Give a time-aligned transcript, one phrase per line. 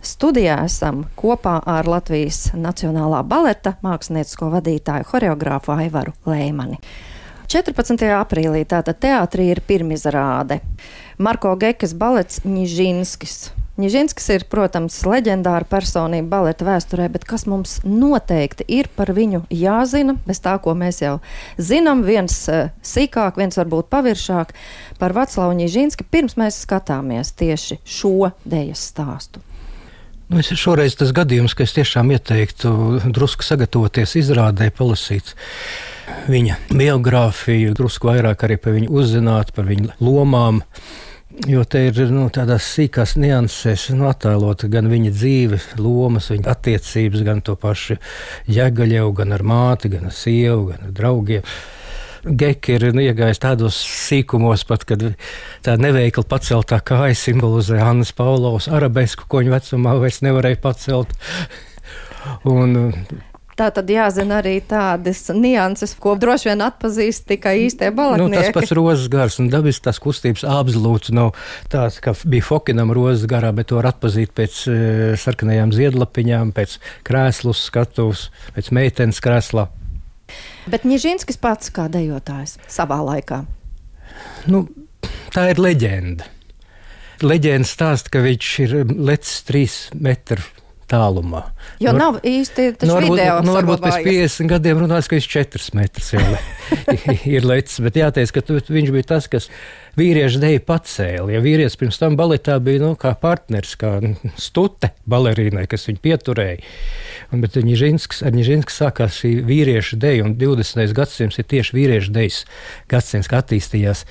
[0.00, 6.78] Studijā esam kopā ar Latvijas Nacionālā baleta māksliniecisko vadītāju horeogrāfu Aivaru Lēmani.
[7.52, 8.06] 14.
[8.16, 10.62] aprīlī tātad teātrī ir pirmizrāde.
[11.20, 13.50] Marko Gekas balets Ņižinskis.
[13.80, 20.16] Ņižinskis ir, protams, leģendāra personība baleta vēsturē, bet kas mums noteikti ir par viņu jāzina,
[20.24, 21.18] bez tā, ko mēs jau
[21.60, 24.56] zinām, viens uh, sīkāk, viens varbūt paviršāk
[25.00, 29.44] par Vaclavu Ņižinski, pirms mēs skatāmies tieši šo dejas stāstu.
[30.30, 32.70] Nu, es šoreiz tas gadījums, ka es tiešām ieteiktu
[33.10, 35.32] drusku sagatavoties izrādē, palasīt
[36.30, 40.60] viņa biogrāfiju, drusku vairāk arī par viņu uzzināt, par viņa lomām.
[41.50, 47.26] Jo te ir nu, tādās sīkās niansēs nu, attēlota gan viņa dzīve, lomas, viņa attiecības,
[47.26, 47.98] gan to pašu
[48.54, 51.50] jēgaļevu, gan ar māti, gan ar sievu, gan ar draugiem.
[52.24, 55.06] Geki ir nu, iegājis tādos sīkumos, pat, kad
[55.64, 61.16] tā neveikli paceltā kāja simbolizē Annas Paulovas arabesku, ko viņa vecumā vairs nevarēja pacelt.
[62.50, 62.76] Un,
[63.60, 68.30] Tā tad jāzina arī tādas nianses, ko droši vien atpazīst tikai īstie balotnieki.
[68.32, 71.34] Nu, tas pats rozes gars un dabis tās kustības absolūti nav
[71.68, 74.78] tāds, kā bija Fokinam rozes garā, bet to var atpazīt pēc uh,
[75.20, 79.68] sarkanajām ziedlapiņām, pēc krēslus skatuves, pēc meitenes krēslā.
[80.70, 83.42] Bet Nižinskis pats kā dejotājs savā laikā.
[84.50, 84.66] Nu,
[85.34, 86.28] tā ir leģenda.
[87.20, 90.48] Leģenda stāsta, ka viņš ir lecis trīs metrus
[90.90, 91.44] tālumā.
[91.82, 93.36] Jo nu, nav īsti nu, varbūt, video.
[93.46, 96.24] Nu, varbūt pēc 50 gadiem runās, ka viņš 4 metrus jau
[97.36, 99.48] ir lecis, bet jāteic, ka tu, viņš bija tas, kas
[100.00, 101.30] vīriešu deju pacēla.
[101.36, 103.96] Ja vīrietis pirms tam baletā bija nu, kā partners, kā
[104.40, 106.60] stute balerīnai, kas viņu pieturēja.
[107.30, 110.90] Un, bet Nižinsks, ar Nižinsku sākās šī vīriešu deja, un 20.
[110.96, 112.42] gadsimts ir tieši vīriešu dejas
[112.90, 114.04] gadsimts, kad attīstījās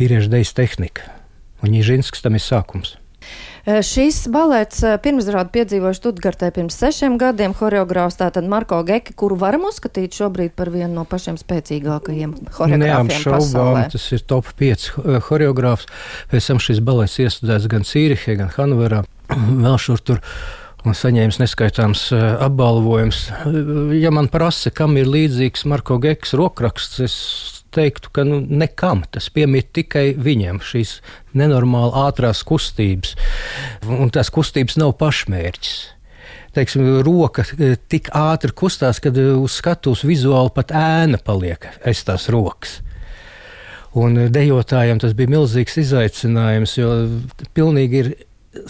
[0.00, 1.08] vīriešu dejas tehnika.
[1.62, 2.96] Un Nižinsks tam ir sākums.
[3.64, 7.54] Eh, šis balets eh, pirmsrādi piedzīvoja Študgartē pirms sešiem gadiem.
[7.56, 13.86] Horeogrāfs tātad Marko Geki, kuru varam uzskatīt šobrīd par vienu no pašiem spēcīgākajiem horeogrāfiem pasaulē.
[13.94, 15.88] Tas ir top 5 eh, horeogrāfs.
[16.34, 19.00] Pēc tam šis balets iestudēts gan Cīrihē, gan Hanverā.
[19.64, 20.20] Vēl šur tur
[20.84, 23.24] un saņēmis neskaitāms apbalvojums.
[23.96, 27.16] Ja man prasa, kam ir līdzīgs Marko Geks rokraksts, es
[27.74, 30.98] teiktu, ka nu, nekam tas piemīt tikai viņam, šīs
[31.36, 33.14] nenormāli ātrās kustības.
[33.88, 35.74] Un tās kustības nav pašmērķis.
[36.54, 42.04] Teiksim, roka eh, tik ātri kustās, ka eh, uz skatuves vizuāli pat ēna paliek aiz
[42.06, 42.78] tās rokas.
[43.98, 46.94] Un dejotājiem tas bija milzīgs izaicinājums, jo
[47.54, 48.08] pilnīgi ir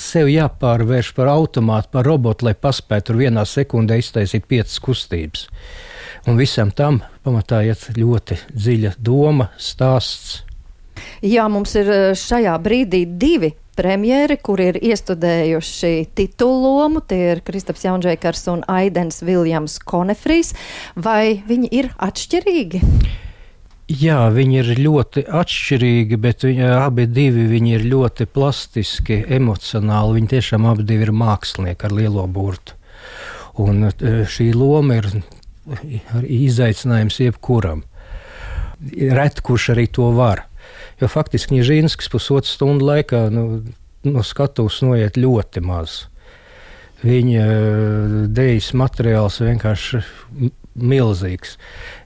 [0.01, 5.49] sev jāpārvērš par automātu, par robotu, lai paspētu vienā sekundē iztaisīt piecas kustības.
[6.29, 10.43] Un visam tam pamatā iet ļoti dziļa doma, stāsts.
[11.25, 17.03] Jā, mums ir eh, šajā brīdī divi premjeri, kur ir iestudējuši titulu lomu.
[17.05, 20.55] Tie ir Kristaps Jaunžēkars un Aidens Viljams Konefrijs.
[20.95, 22.85] Vai viņi ir atšķirīgi?
[23.85, 30.17] Jā, viņi ir ļoti atšķirīgi, bet viņi, abi viņi ir ļoti plastiski, emocionāli.
[30.17, 32.79] Viņi tiešām abi ir mākslinieki ar lielo burtu.
[33.61, 35.11] Un eh, šī loma ir
[36.25, 37.85] izaicinājums jebkuram.
[38.89, 40.47] Reti kurš arī to var.
[41.01, 43.45] Jo faktiski Nīžīnskis pusotru stundu laikā nu,
[44.09, 46.07] no skatuves noiet ļoti maz.
[47.05, 50.03] Viņa eh, dēļas materiāls vienkārši
[50.75, 51.59] milzīgs.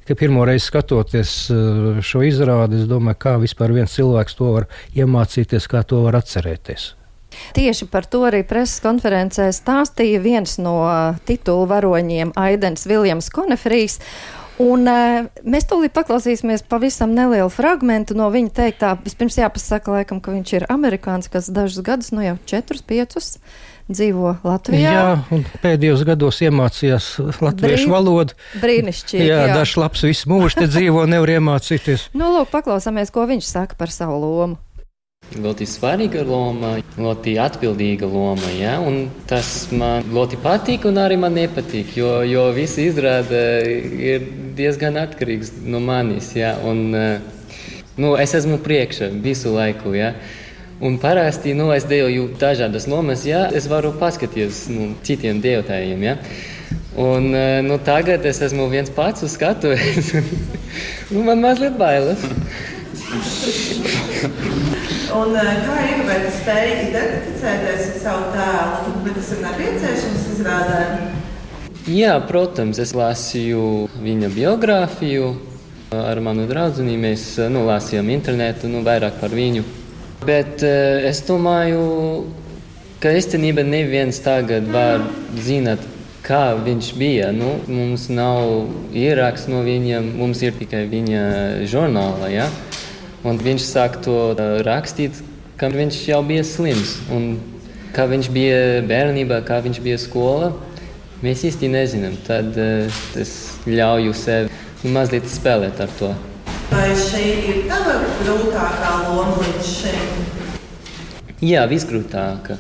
[0.09, 4.69] Ka pirmo reizi skatoties eh, šo izrādi, es domāju, kā vispār viens cilvēks to var
[4.97, 6.95] iemācīties, kā to var atcerēties.
[7.53, 10.81] Tieši par to arī preses konferencē stāstīja viens no
[11.29, 13.99] titulu varoņiem Aidens Viljams Konefrijs.
[14.59, 18.97] Un, uh, mēs tūlīt paklausīsimies pavisam nelielu fragment no viņa teiktā.
[19.05, 23.37] Vispirms jāpasaka, laikam, ka viņš ir amerikānis, kas dažus gadus, nu jau četrus, piecus
[23.89, 24.93] dzīvo Latvijā.
[24.93, 27.11] Jā, un pēdējos gados iemācījās
[27.41, 28.39] latviešu Brīn, valodu.
[28.63, 29.27] Brīnišķīgi.
[29.27, 29.59] Jā, jā.
[29.59, 32.11] dažs labs visu mūžu te dzīvo, nevar iemācīties.
[32.19, 34.61] nu, lūk, paklausāmies, ko viņš saka par savu lomu.
[35.29, 38.49] Ļoti svarīga loma, ļoti atbildīga loma.
[38.57, 38.79] Ja?
[39.29, 44.25] Tas man ļoti patīk un arī man nepatīk, jo, jo visi izrāda ir
[44.57, 46.31] diezgan atkarīgs no manis.
[46.39, 46.55] Ja?
[46.65, 46.95] Un,
[48.01, 49.93] nu, es esmu priekšā visu laiku.
[49.99, 50.15] Ja?
[50.81, 56.05] Un parasti nu, es deju dažādas lomas, ja es varu paskatīties nu, citiem dejotājiem.
[56.07, 56.17] Ja?
[56.99, 57.33] Un,
[57.67, 60.13] nu, tagad es esmu viens pats uz skatuves.
[61.13, 62.23] nu, man mazliet bailes.
[65.09, 70.27] Un, eh, kā ir, vai tu spēj identificēties ar savu tēlu, bet tas ir nepieciešams
[70.35, 70.81] izrādē?
[71.89, 75.33] Jā, protams, es lasīju viņa biogrāfiju.
[75.97, 79.65] Ar manu draugu mēs nu, lasījām internetu nu, vairāk par viņu.
[80.27, 82.27] Bet eh, es domāju,
[83.03, 85.05] ka īstenībā neviens tagad var
[85.39, 85.85] zināt,
[86.27, 87.31] kā viņš bija.
[87.33, 91.23] Nu, mums nav ieraksts no viņiem, mums ir tikai viņa
[91.71, 92.31] žurnāla.
[92.33, 92.49] Ja?
[93.27, 94.35] Un viņš sāk to
[94.67, 95.23] rakstīt,
[95.59, 96.99] ka viņš jau bija slims.
[97.15, 97.37] Un
[97.95, 100.53] kā viņš bija bērnībā, kā viņš bija skolā,
[101.25, 102.19] mēs īsti nezinām.
[102.27, 103.35] Tad uh, es
[103.67, 104.51] ļauju sev
[104.87, 106.13] mazliet spēlēt ar to.
[106.69, 110.11] Vai šī ir tava grūtākā loma līdz šim?
[111.41, 112.59] Jā, visgrūtākā.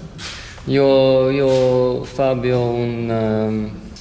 [0.69, 0.87] Jo,
[1.35, 1.51] jo
[2.09, 3.59] Fabio un um,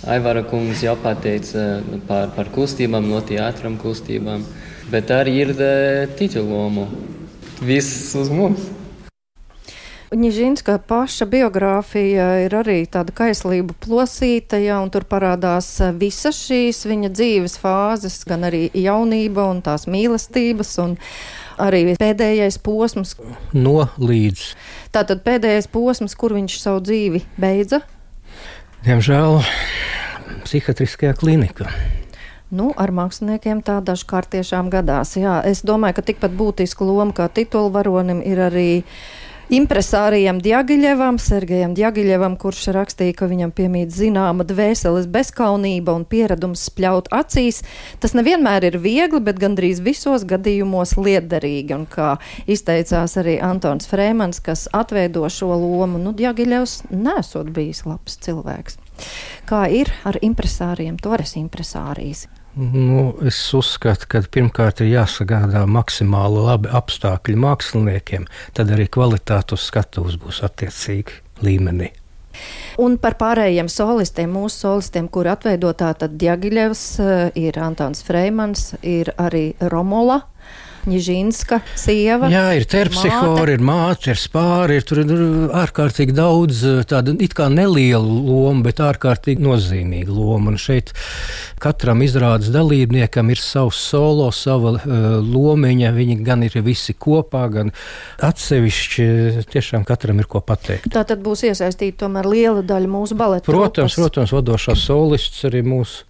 [0.07, 4.45] Aivara kungs jau pateica par, par kustībām, no teātram kustībām,
[4.94, 6.88] bet arī ir uh, tituloma.
[7.59, 8.76] Viss uz mums.
[10.07, 16.86] Ņižinska paša biogrāfija ir arī tāda kaislība plosīta, ja, un tur parādās eh, visas šīs
[16.88, 20.95] viņa dzīves fāzes, gan arī jaunība un tās mīlestības, un
[21.59, 23.18] arī pēdējais posms.
[23.51, 24.48] No līdz.
[24.95, 27.83] Tātad pēdējais posms, kur viņš savu dzīvi beidza?
[28.88, 29.42] Diemžēl
[30.48, 31.68] psihiatriskajā klinikā.
[32.48, 35.18] Nu, ar māksliniekiem tā dažkārt tiešām gadās.
[35.19, 38.69] Jā, es domāju, ka tikpat būtiska loma kā titulvaronim ir arī
[39.47, 47.07] Impresārijam Djagiļevam, Sergejam Djagiļevam, kurš rakstīja, ka viņam piemīt zināma dvēseles bezkaunība un pieredums spļaut
[47.15, 47.61] acīs.
[48.03, 51.77] Tas nevienmēr ir viegli, bet gandrīz visos gadījumos liederīgi.
[51.77, 58.19] Un kā izteicās arī Antons Frēmans, kas atveido šo lomu, nu, Djagiļevs nesot bijis labs
[58.27, 58.75] cilvēks.
[59.47, 62.27] Kā ir ar impresāriem, toreiz impresārijas?
[62.57, 68.25] Nu, es uzskatu, ka pirmkārt ir jāsagādā maksimāli labi apstākļi māksliniekiem,
[68.57, 71.92] tad arī kvalitāte uz skatuves būs attiecīgi līmenī.
[72.81, 79.13] Un par pārējiem solistiem, mūsu solistiem, kur atveidotā tad Djagiļevs, eh, ir Antons Freimans, ir
[79.18, 80.24] arī Romola.
[80.88, 82.29] Nižinska sieva.
[82.31, 85.12] Jā, ir terpsihori, ir māte, ir spāri, ir tur ir
[85.57, 90.53] ārkārtīgi daudz tādu it kā nelielu lomu, bet ārkārtīgi nozīmīgu lomu.
[90.53, 90.94] Un šeit
[91.63, 95.94] katram izrādes dalībniekam ir savs solo, sava uh, lomiņa.
[95.97, 97.73] Viņi gan ir visi kopā, gan
[98.23, 99.07] atsevišķi.
[99.51, 100.91] Tiešām katram ir ko pateikt.
[100.94, 103.47] Tā tad būs iesaistīta tomēr liela daļa mūsu baleta.
[103.50, 106.06] Protams, protams, vadošās solists arī mūsu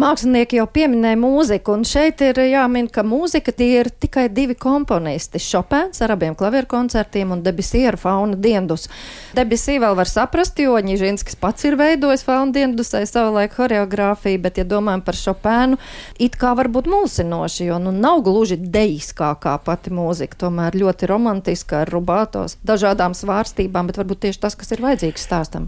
[0.00, 5.40] Mākslinieki jau pieminēja mūziku, un šeit ir jāmin, ka mūzika tie ir tikai divi komponisti-
[5.50, 8.88] Šopēns ar abiem klavieru koncertiem un Debisī ar fauna diendus.
[9.34, 14.64] Debisī vēl var saprast, jo Ņižinskis pats ir veidojis fauna diendusai savulaik horeogrāfiju, bet, ja
[14.64, 15.78] domājam par Šopēnu,
[16.18, 21.10] it kā var būt mulsinoši, jo nu nav gluži dejiskā kā pati mūzika, tomēr ļoti
[21.10, 25.66] romantiska ar rubātos, dažādām svārstībām, bet varbūt tieši tas, kas ir vajadzīgs stāstam.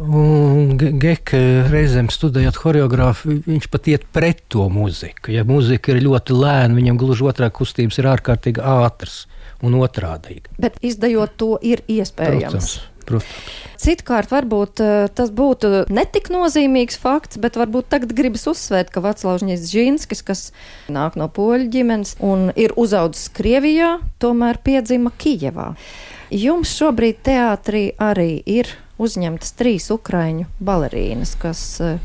[0.79, 5.33] Geka reizēm studējot horeogrāfu, viņš pat iet pret to mūziku.
[5.35, 9.25] Ja mūzika ir ļoti lēna, viņam gluži otrā kustības ir ārkārtīgi ātras
[9.63, 10.53] un otrādīgi.
[10.61, 12.49] Bet izdejot to ir iespējams.
[12.53, 12.73] Protams.
[13.03, 13.61] Protams.
[13.83, 19.43] Citkārt, varbūt uh, tas būtu netik nozīmīgs fakts, bet varbūt tagad gribas uzsvērt, ka Vaclavs
[19.43, 20.45] Žīnskis, kas
[20.93, 25.73] nāk no poļu ģimenes un ir uzaudzis Krievijā, tomēr piedzima Kijevā.
[26.31, 28.71] Jums šobrīd teātrī arī ir
[29.03, 31.99] uzņemtas trīs ukraiņu balerīnas, kas uh,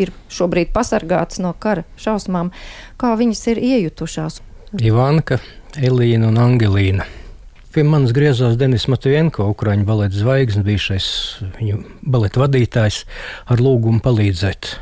[0.00, 2.52] ir šobrīd pasargātas no kara šausmām,
[3.00, 4.40] kā viņas ir iejutušās.
[4.80, 5.40] Ivanka,
[5.76, 7.08] Elīna un Angelīna.
[7.72, 11.06] Pie manis griezās Denis Matvienko, Ukrāņu baleta zvaigznes, bijušais
[11.56, 13.04] viņu baleta vadītājs,
[13.48, 14.74] ar lūgumu palīdzēt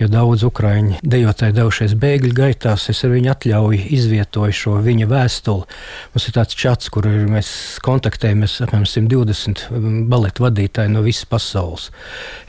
[0.00, 2.88] jo daudz ukrāņu dejotāji devušies bēgļu gaitās.
[2.92, 5.66] Es ar viņu atļauju izvietoju šo viņa vēstuli.
[6.14, 7.52] Mums ir tāds čats, kur mēs
[7.84, 9.66] kontaktējamies apmēram 120
[10.10, 11.90] baleta vadītāji no visas pasaules.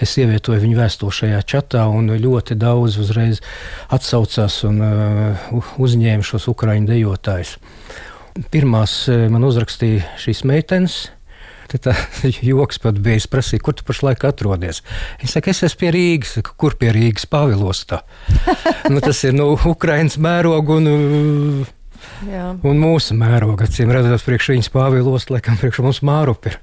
[0.02, 3.44] Es ievietoju viņu vēstuli šajā čatā, un ļoti daudz uzreiz
[3.92, 7.58] atsaucās un uh, uzņēma šos ukrāņu dejotājus.
[8.52, 11.02] Pirmās uh, man uzrakstīja šīs meitenes.
[11.80, 11.94] Tā
[12.52, 13.22] joks pat bija.
[13.22, 14.82] Es prasīju, kur tu pašlaik atrodies.
[15.22, 16.34] Viņš saka, es esmu pie Rīgas.
[16.60, 18.02] Kur pie Rīgas Pāvilostā?
[18.92, 20.92] nu, tas ir no nu, Ukrainas mēroga un,
[22.28, 22.52] Jā.
[22.58, 23.70] un mūsu mēroga.
[23.70, 26.60] Acīm redzot, priekš viņas Pāvilostā, laikam priekš mums Mārupi ir.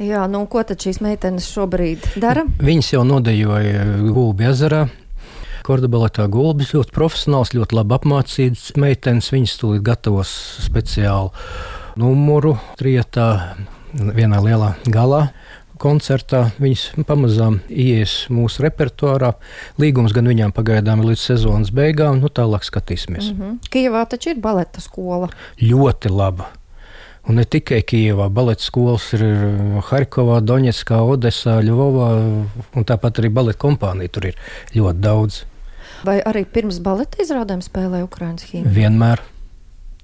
[0.00, 2.46] Jā, nu, ko tad šīs meitenes šobrīd dara?
[2.62, 4.86] Viņas jau nodejoja Gulbi ezerā.
[5.60, 9.28] Kordobaletā gulbis ļoti profesionāls, ļoti labi apmācīts meitenes.
[9.34, 10.32] Viņas tūlīt gatavos
[10.64, 11.34] speciālu
[12.00, 13.28] numuru trietā
[13.94, 15.30] vienā lielā galā
[15.80, 16.50] koncertā.
[16.60, 19.32] Viņas pamazām ies mūsu repertuārā.
[19.80, 23.32] Līgums gan viņām pagaidām ir līdz sezonas beigām, nu tālāk skatīsimies.
[23.32, 23.58] Mm -hmm.
[23.70, 25.28] Kijavā taču ir baleta skola.
[25.60, 26.50] Ļoti laba.
[27.28, 29.22] Un ne tikai Kijavā, baleta skolas ir
[29.90, 32.08] Harkovā, Doņetskā, Odesā, Ļuvovā,
[32.74, 34.38] un tāpat arī baleta kompānija tur ir
[34.74, 35.44] ļoti daudz.
[36.04, 38.72] Vai arī pirms baleta izrādēm spēlē Ukraiņas himnu?
[38.72, 39.20] Vienmēr.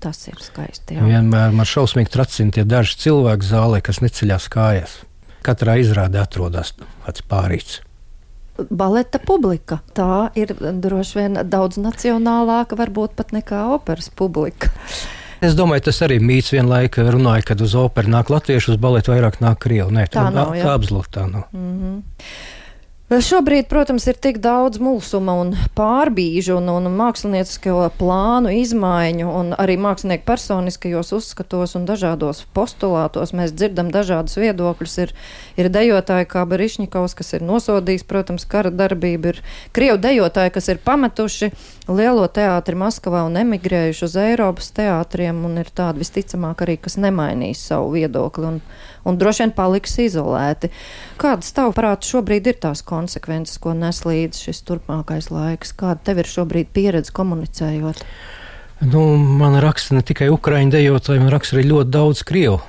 [0.01, 0.99] Tas ir skaisti.
[0.99, 1.05] Jā.
[1.07, 5.03] Vienmēr man šausmīgi tracina tie daži cilvēki zālē, kas neceļās kājās.
[5.47, 6.75] katrā izrādē atrodas
[7.07, 7.81] kāds pārīts.
[8.57, 14.73] Baleta publika tā ir droši vien daudz nacionālāka, varbūt pat nekā operas publika.
[15.45, 19.37] Es domāju, tas arī mīts vienlaika runāja, kad uz operu nāk latvieši, uz baletu vairāk
[19.45, 19.93] nāk krievi.
[19.93, 20.55] Nē, tā nav.
[20.57, 21.45] Tā absolūti tā nav.
[21.53, 21.99] Mm -hmm.
[23.07, 29.77] Šobrīd, protams, ir tik daudz mulsuma un pārbīžu un, un māksliniecisko plānu izmaiņu, un arī
[29.79, 34.97] mākslinieku personiskajos uzskatos un dažādos postulātos mēs dzirdam dažādus viedokļus.
[35.05, 35.13] Ir,
[35.55, 39.39] ir dejotāji kā Berišņikovs, kas ir nosodījis, protams, kara darbību, ir
[39.71, 41.53] krievu dejotāji, kas ir pametuši
[41.87, 47.63] lielo teātri Maskavā un emigrējuši uz Eiropas teātriem, un ir tādi visticamāk arī, kas nemainīs
[47.71, 48.51] savu viedokli.
[48.51, 48.61] Un,
[49.07, 50.71] un droši vien paliks izolēti.
[51.21, 55.75] Kādas tavuprāt šobrīd ir tās konsekvences, ko nes līdzi šis turpmākais laiks?
[55.79, 58.03] Kāda tev ir šobrīd pieredze komunicējot?
[58.85, 62.61] Nu, man raksta ne tikai ukraiņu dejotāji, man raksta arī ļoti daudz krievu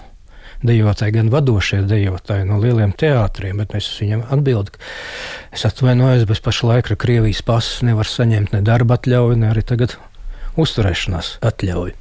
[0.65, 6.41] dejotāji, gan vadošie dejotāji no lieliem teātriem, bet mēs viņam atbildam, ka es atvainojos, bet
[6.45, 9.97] pašlaik ar Krievijas pasu nevar saņemt ne darba atļauju, ne arī tagad
[10.57, 11.95] uzturēšanās atļauju.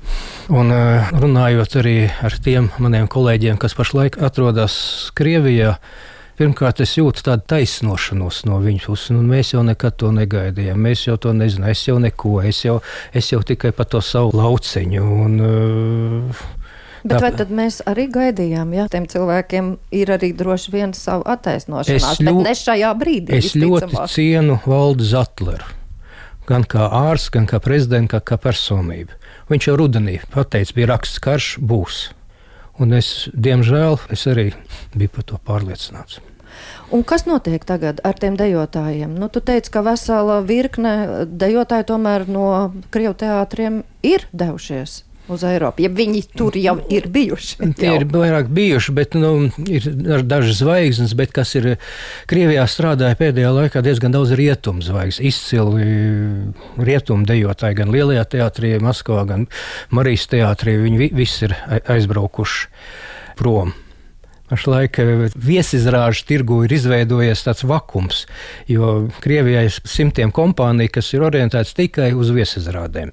[0.56, 4.76] Un eh, runājot arī ar tiem maniem kolēģiem, kas pašlaik atrodas
[5.16, 5.76] Krievijā,
[6.36, 10.82] Pirmkārt, es jūtu tādu taisnošanos no viņas puses, un mēs jau nekad to negaidījām.
[10.84, 12.74] Mēs jau to nezinājām, es jau neko, es jau,
[13.16, 15.06] es jau tikai pa to savu lauciņu.
[15.24, 16.44] Un, uh,
[17.06, 22.20] Bet vai tad mēs arī gaidījām, ja tiem cilvēkiem ir arī droši vien savu attaisnošanās,
[22.20, 23.38] ļo, bet ne šajā brīdī?
[23.38, 25.75] Es ļoti cienu Valdu Zatleru
[26.46, 29.16] gan kā ārsts, gan kā prezidents, kā, kā personība.
[29.50, 32.00] Viņš jau rudenī pateica, bija raksts, karš būs.
[32.82, 34.50] Un es, diemžēl, es arī
[34.94, 36.20] biju par to pārliecināts.
[36.94, 39.16] Un kas notiek tagad ar tiem dejotājiem?
[39.18, 42.46] Nu, tu teici, ka vesela virkne dejotāju tomēr no
[42.94, 45.02] Krievijas teātriem ir devušies
[45.32, 47.70] uz Eiropu, ja viņi tur jau ir bijuši.
[47.78, 47.96] Tie jau.
[47.98, 49.32] ir vairāk bijuši, bet nu,
[49.66, 49.88] ir
[50.26, 51.72] dažas zvaigznes, bet kas ir
[52.30, 55.88] Krievijā strādāja pēdējā laikā diezgan daudz rietumu zvaigznes, izcili
[56.78, 59.48] rietumu dejotāji gan Lielajā teātrī, Maskavā, gan
[59.94, 60.78] Marijas teātrī.
[60.84, 61.56] Viņi visi ir
[61.96, 62.70] aizbraukuši
[63.38, 63.74] prom.
[64.46, 65.00] Pašlaik
[65.42, 68.26] viesizrāžu tirgu ir izveidojies tāds vakums,
[68.70, 73.10] jo Krievijai ir simtiem kompāniju, kas ir orientētas tikai uz viesizrādēm.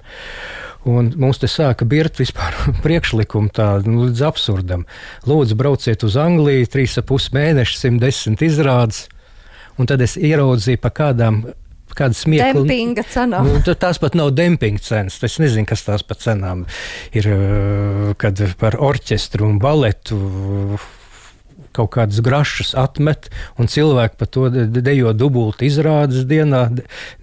[0.84, 4.84] Un mums te sāka birkt vispār priekšlikumu tādu nu, līdz absurdam.
[5.28, 9.04] Lūdzu, brauciet uz Angliju, trīs ap pus mēneši, 110 izrādes.
[9.80, 11.42] Un tad es ieraudzīju pa kādām
[11.94, 12.60] kāda smieklīga.
[12.60, 13.40] Dempinga cenā.
[13.46, 15.18] Nu, tās pat nav dempinga cenas.
[15.24, 16.64] Es nezinu, kas tās par cenām
[17.16, 17.28] ir,
[18.20, 20.18] kad par orķestru un baletu
[21.74, 23.28] kaut kādas grašas atmet,
[23.58, 26.66] un cilvēki par to dejo dubulti izrādes dienā,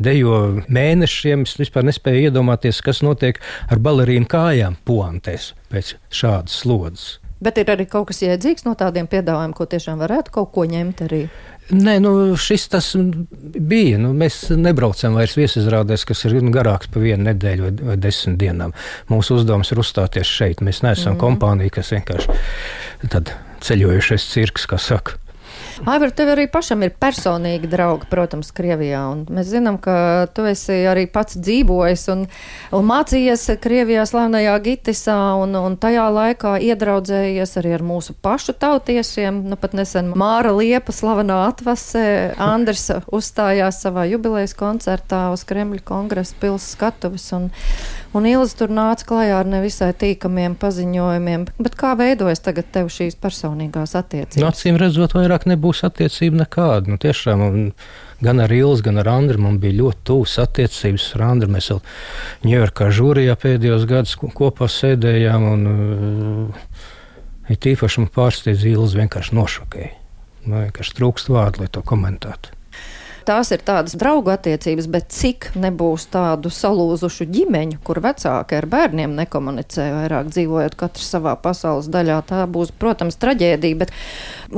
[0.01, 1.47] dejo mēnešiem.
[1.47, 3.41] Es vispār nespēju iedomāties, kas notiek
[3.71, 7.17] ar balerīnu kājām puantēs pēc šādas slodzes.
[7.41, 11.01] Bet ir arī kaut kas jēdzīgs no tādiem piedāvājumiem, ko tiešām varētu kaut ko ņemt
[11.07, 11.23] arī.
[11.71, 13.97] Nē, nu, šis tas bija.
[14.01, 18.75] Nu, mēs nebraucam vairs viesizrādēs, kas ir garāks par vienu nedēļu vai, vai desmit dienām.
[19.09, 20.61] Mūsu uzdevums ir uzstāties šeit.
[20.61, 21.21] Mēs neesam mm.
[21.23, 23.33] kompānija, kas vienkārši tad
[23.65, 25.21] ceļojušais cirks, kā saka.
[25.81, 29.01] Aivar, tev arī pašam ir personīgi draugi, protams, Krievijā.
[29.33, 32.25] Mēs zinām, ka tu esi arī pats dzīvojis un,
[32.77, 39.41] un mācījies Krievijā slavenajā Gitisā un, un tajā laikā iedraudzējies arī ar mūsu pašu tautiešiem.
[39.49, 42.05] Nu, pat nesen Māra Liepa slavenā atvasē
[42.41, 47.25] Andrs uzstājās savā jubilejas koncertā uz Kremļa kongresa pils skatuves.
[47.37, 47.49] Un,
[48.17, 51.47] un Ilza tur nāca klajā ar nevisai tīkamiem paziņojumiem.
[51.61, 54.39] Bet kā veidojas tagad tev šīs personīgās attiecības?
[54.41, 56.91] Nu, acīm redzot, vairāk nebūs attiecība nekāda.
[56.91, 57.43] Nu, tiešām,
[58.23, 61.07] gan ar Ilzu, gan ar Andru man bija ļoti tuvas attiecības.
[61.17, 61.83] Ar Andru mēs vēl
[62.47, 65.49] Ņujorkā žūrijā pēdējos gadus kopā sēdējām.
[65.55, 66.87] Un, uh,
[67.51, 69.93] it īpaši man pārsteidz Ilza vienkārši nošokēja.
[70.47, 72.57] Man vienkārši trūkst vārdu, lai to komentētu.
[73.27, 79.13] Tās ir tādas draugu attiecības, bet cik nebūs tādu salūzušu ģimeņu, kur vecāki ar bērniem
[79.19, 82.17] nekomunicē, vairāk dzīvojot katrs savā pasaules daļā.
[82.29, 83.93] Tā būs, protams, traģēdija, bet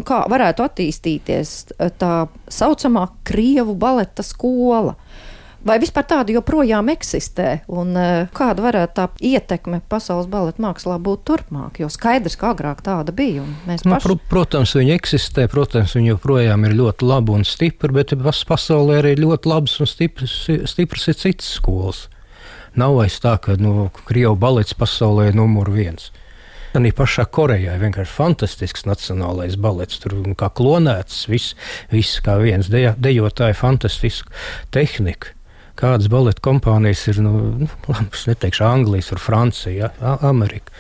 [0.08, 1.54] kā varētu attīstīties
[2.00, 2.14] tā
[2.48, 4.96] saucamā Krievu baleta skola?
[5.64, 11.22] Vai vispār tāda joprojām eksistē, un uh, kāda varētu tā ietekme pasaules baleta mākslā būt
[11.30, 11.78] turpmāk?
[11.80, 13.46] Jo skaidrs, ka agrāk tāda bija.
[13.48, 14.04] Nu, paši...
[14.04, 18.12] pr protams, viņi eksistē, protams, viņi joprojām ir ļoti labi un stipri, bet
[18.50, 20.34] pasaulē arī ļoti labas un stipras,
[20.68, 22.02] stipras ir citas skolas.
[22.76, 26.10] Nav vairs tā, ka nu, Krievijas balets pasaulē ir numur viens.
[26.76, 30.02] Arī pašā Korejā ir vienkārši fantastisks nacionālais balets.
[30.02, 31.54] Tur nu, kā klonēts, viss,
[31.94, 34.34] viss kā viens deja, dejotāji, fantastiska
[34.74, 35.32] tehnika
[35.80, 40.74] kādas baleta kompānijas ir, nu, nu labi, es neteikšu Anglijas vai Francija, ja, Amerika.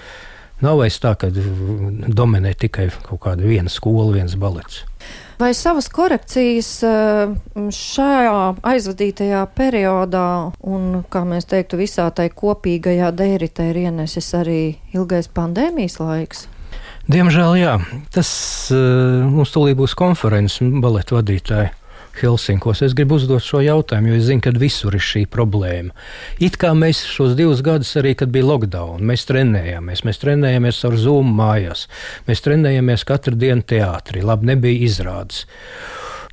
[0.63, 4.83] Nav vairs tā, ka dominē tikai kaut kāda viena skola, viens balets.
[5.41, 7.33] Vai savas korekcijas eh,
[7.73, 10.27] šajā aizvadītajā periodā,
[10.63, 14.61] un, kā mēs teiktu, visā tai kopīgajā dēritē ir ienesis arī
[14.95, 16.47] ilgais pandēmijas laiks?
[17.11, 17.73] Diemžēl jā.
[18.15, 18.29] Tas
[18.71, 21.73] uh, mums tūlīt būs konferences baleta vadītāji.
[22.21, 22.83] Helsinkos.
[22.85, 25.95] Es gribu uzdot šo jautājumu, jo es zinu, ka visur ir šī problēma.
[26.43, 30.05] It kā mēs šos divus gadus, arī kad bija lockdown, mēs trenējāmies.
[30.05, 31.87] Mēs trenējāmies ar Zoom mājās,
[32.29, 34.21] mēs trenējāmies katru dienu teātrī.
[34.25, 35.45] Labi, nebija izrādes.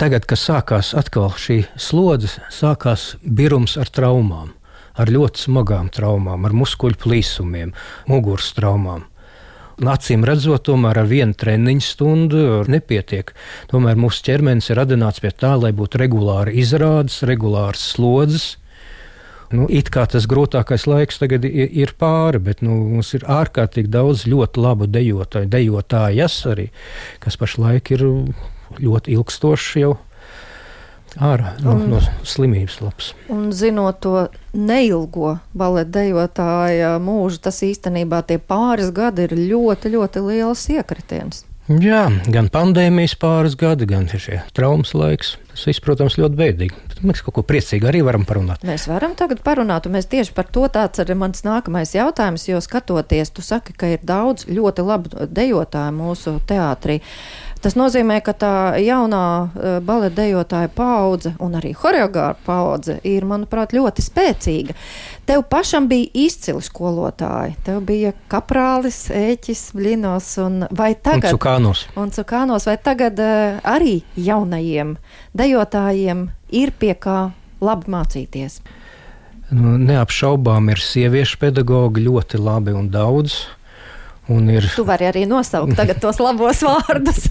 [0.00, 4.54] Tagad, kad sākās atkal šī slodze, sākās birums ar traumām,
[4.96, 7.74] ar ļoti smagām traumām, ar muskuļu plīsumiem,
[8.08, 9.04] muguras traumām.
[9.80, 13.32] Acīm redzot, tomēr ar vienu treniņu stundu nepietiek.
[13.70, 18.58] Tomēr mūsu ķermenis ir radināts pie tā, lai būtu regulāri izrādes, regulāras slodzes.
[19.50, 24.28] Nu, it kā tas grūtākais laiks tagad ir pāri, bet nu, mums ir ārkārtīgi daudz
[24.30, 26.68] ļoti labu dejotāju, dejotājas arī,
[27.24, 28.04] kas pašlaik ir
[28.78, 29.96] ļoti ilgstoši jau
[31.18, 33.12] ārā no, un, no slimības labs.
[33.32, 40.26] Un zinot to neilgo baleta dejotāja mūžu, tas īstenībā tie pāris gadi ir ļoti, ļoti
[40.28, 41.44] liels iekritiens.
[41.70, 45.36] Jā, gan pandēmijas pāris gadi, gan šie traumas laiks.
[45.52, 46.78] Tas viss, protams, ļoti bēdīgi.
[46.90, 48.64] Bet mēs kaut ko priecīgu arī varam parunāt.
[48.66, 52.58] Mēs varam tagad parunāt, un mēs tieši par to tāds arī mans nākamais jautājums, jo
[52.64, 56.98] skatoties, tu saki, ka ir daudz ļoti labu dejotāju mūsu teātrī.
[57.60, 63.74] Tas nozīmē, ka tā jaunā uh, baleta dejotāja paudze un arī horeogrāfa paudze ir, manuprāt,
[63.76, 64.76] ļoti spēcīga.
[65.28, 67.58] Tev pašam bija izcili skolotāji.
[67.66, 71.28] Tev bija kaprālis, ēķis, blinos un vai tagad?
[71.28, 71.84] Un cukānos.
[72.00, 74.96] Un cukānos vai tagad uh, arī jaunajiem
[75.36, 77.20] dejotājiem ir pie kā
[77.60, 78.62] labi mācīties?
[79.50, 83.42] Nu, neapšaubām ir sieviešu pedagoģi ļoti labi un daudz.
[84.30, 84.68] Ir...
[84.76, 87.24] Tu vari arī nosaukt tos labos vārdus.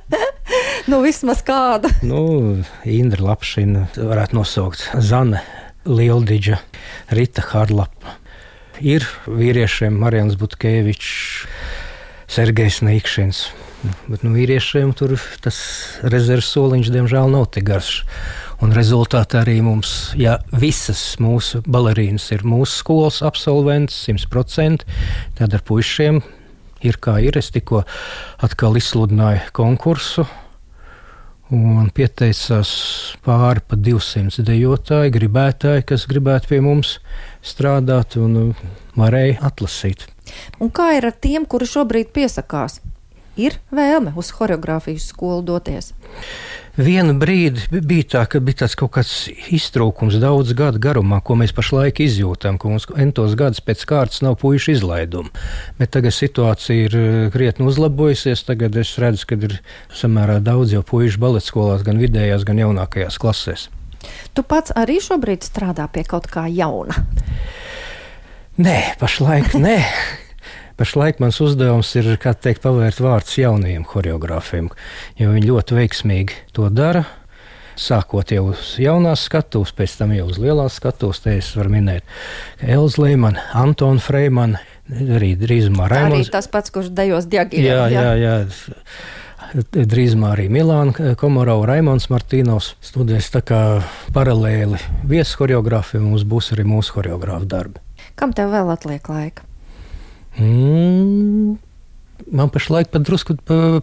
[0.90, 1.90] nu, vismaz kādu.
[2.00, 5.42] nu, Indra Lapšina varētu nosaukt Zane
[5.84, 6.60] Lieldiģa,
[7.12, 8.16] Rita Harlapa.
[8.80, 11.44] Ir vīriešiem Marijans Butkevičs,
[12.32, 13.44] Sergejs Nikšins.
[14.08, 15.58] Bet nu, vīriešiem tur tas
[16.08, 18.00] rezerves soliņš diemžēl nav tik garš.
[18.64, 24.86] Un rezultātā arī mums, ja visas mūsu balerīnas ir mūsu skolas absolvents, 100%,
[25.36, 26.22] tad ar puišiem
[26.88, 27.36] ir kā ir.
[27.36, 27.82] Es tikko
[28.40, 30.24] atkal izsludināju konkursu.
[31.52, 32.72] Un pieteicās
[33.26, 36.96] pāri pa 200 dejotāji, gribētāji, kas gribētu pie mums
[37.44, 38.56] strādāt, un
[38.96, 40.08] varēja atlasīt.
[40.56, 42.80] Un kā ir ar tiem, kuri šobrīd piesakās?
[43.40, 45.92] Ir vēlme uz choreogrāfijas skolu doties?
[46.74, 49.12] Vienu brīdi bija tā, ka bija tāds kaut kāds
[49.54, 54.40] iztrūkums daudz gadu garumā, ko mēs pašlaik izjūtam, ka mums entos gadus pēc kārtas nav
[54.40, 55.30] puikas izlaiduma.
[55.78, 58.42] Bet tagad situācija ir eh, krietni uzlabojusies.
[58.48, 59.60] Tagad es redzu, ka ir
[59.94, 63.68] samērā daudz jau puikas baletskolās, gan vidējās, gan jaunākajās klasēs.
[64.34, 67.06] Tu pats arī šobrīd strādā pie kaut kā jauna.
[68.58, 69.78] Nē, pašlaik nē.
[70.74, 74.72] Pašlaik mans uzdevums ir teikt, pavērt vārdus jaunajiem choreogrāfiem,
[75.20, 77.04] jo viņi ļoti veiksmīgi to dara.
[77.78, 82.06] Sākot jau uz jaunās skatuves, pēc tam jau uz lielās skatuves, te es varu minēt
[82.62, 84.58] Elza Līmanu, Antonu Freimanu,
[84.90, 86.30] arī drīzumā Raimons.
[86.34, 87.70] Tas pats, kurš dejos diagīnā.
[87.70, 88.34] Jā, jā, jā.
[88.42, 89.62] jā.
[89.74, 93.62] Drīzumā arī Milāna Komorova, Raimons Martīnovs studēs tā kā
[94.14, 97.82] paralēli viesu choreogrāfiju, mums būs arī mūsu choreogrāfa darbi.
[98.18, 99.46] Kam tev vēl atliek laika?
[100.38, 101.56] Mm.
[102.34, 103.36] Man pašlaik pat drusku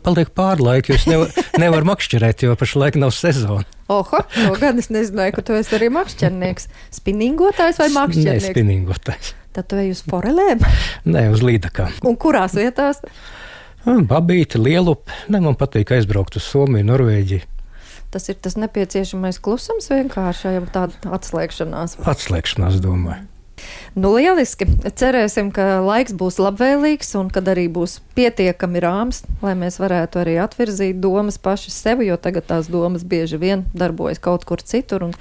[0.04, 3.68] paliek pārlaika, jo es nevaru nevar makšķerēt, jo pašlaik nav sezona.
[3.92, 6.70] Oho, to gan es nezināju, ka tu esi arī makšķernieks.
[6.96, 8.48] Spinningotājs vai makšķernieks?
[8.48, 9.34] Nē, spinningotājs.
[9.52, 10.64] Tad tu ej uz forelēm?
[11.12, 11.98] Nē, uz līdakām.
[12.08, 13.02] Un kurās vietās?
[13.84, 15.12] Babīti, Lielupi.
[15.34, 17.48] Ne, man patīk aizbraukt uz Somiju, Norvēģiju.
[18.12, 21.98] Tas ir tas nepieciešamais klusums vienkārši, jau tāda atslēgšanās.
[22.12, 23.28] Atslēgšanās, domāju.
[23.92, 24.64] Nu, lieliski.
[24.96, 30.38] Cerēsim, ka laiks būs labvēlīgs un kad arī būs pietiekami rāms, lai mēs varētu arī
[30.40, 35.14] atvirzīt domas paši sev, jo tagad tās domas bieži vien darbojas kaut kur citur un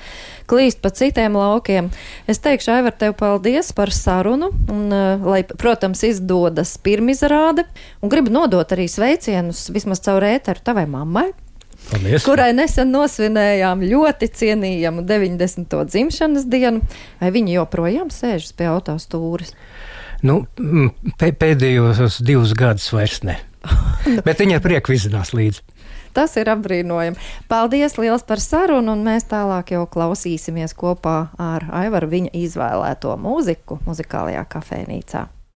[0.51, 1.91] klīst pa citiem laukiem.
[2.31, 7.67] Es teikšu, Aivar, tev paldies par sarunu un, uh, lai, protams, izdodas pirmizrāde
[7.99, 11.33] un gribu nodot arī sveicienus vismaz caur ēteru tavai mammai.
[11.91, 12.25] Paldies.
[12.27, 15.79] kurai nesen nosvinējām ļoti cienījamu 90.
[15.91, 16.85] dzimšanas dienu.
[17.21, 19.55] Vai viņa joprojām sēžas pie autostūres?
[20.23, 20.43] Nu,
[21.19, 23.41] pēdējos divus gadus vairs ne.
[24.27, 25.65] Bet viņa prieku izzinās līdzi.
[26.15, 27.19] Tas ir apbrīnojami.
[27.51, 33.79] Paldies liels par sarunu, un mēs tālāk jau klausīsimies kopā ar Aivaru viņa izvēlēto mūziku
[33.87, 35.29] muzikālajā kafejnīcā.